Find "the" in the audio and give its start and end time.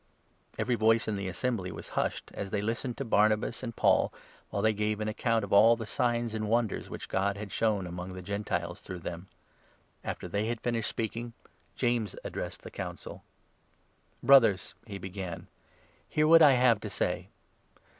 1.15-1.27, 5.75-5.85, 8.15-8.23, 12.63-12.71